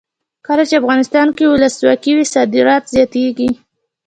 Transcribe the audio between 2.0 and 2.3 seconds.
وي